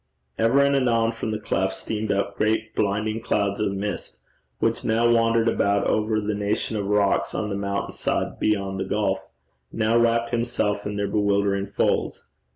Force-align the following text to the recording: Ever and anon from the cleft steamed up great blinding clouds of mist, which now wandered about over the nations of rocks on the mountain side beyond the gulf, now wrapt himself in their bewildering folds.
Ever 0.39 0.61
and 0.61 0.75
anon 0.75 1.11
from 1.11 1.29
the 1.29 1.37
cleft 1.37 1.73
steamed 1.73 2.11
up 2.11 2.35
great 2.35 2.73
blinding 2.73 3.21
clouds 3.21 3.59
of 3.61 3.71
mist, 3.73 4.17
which 4.57 4.83
now 4.83 5.07
wandered 5.07 5.47
about 5.47 5.83
over 5.85 6.19
the 6.19 6.33
nations 6.33 6.79
of 6.79 6.87
rocks 6.87 7.35
on 7.35 7.49
the 7.49 7.55
mountain 7.55 7.91
side 7.91 8.39
beyond 8.39 8.79
the 8.79 8.83
gulf, 8.85 9.27
now 9.71 9.95
wrapt 9.95 10.31
himself 10.31 10.87
in 10.87 10.95
their 10.95 11.05
bewildering 11.07 11.67
folds. 11.67 12.23